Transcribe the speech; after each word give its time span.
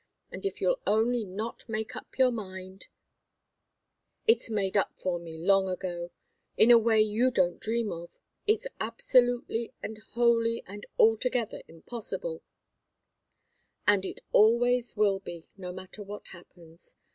And 0.31 0.47
if 0.47 0.59
you'll 0.59 0.79
only 0.87 1.23
not 1.23 1.63
make 1.69 1.95
up 1.95 2.17
your 2.17 2.31
mind" 2.31 2.87
"It's 4.27 4.49
made 4.49 4.75
up 4.75 4.95
for 4.97 5.19
me, 5.19 5.37
long 5.37 5.69
ago 5.69 6.09
in 6.57 6.71
a 6.71 6.77
way 6.79 6.99
you 7.03 7.29
don't 7.29 7.59
dream 7.59 7.91
of. 7.91 8.09
It's 8.47 8.65
absolutely, 8.79 9.73
and 9.83 9.99
wholly, 9.99 10.63
and 10.65 10.87
altogether 10.97 11.61
impossible, 11.67 12.41
and 13.87 14.03
it 14.03 14.21
always 14.31 14.97
will 14.97 15.19
be, 15.19 15.51
no 15.55 15.71
matter 15.71 16.01
what 16.01 16.29
happens. 16.29 16.95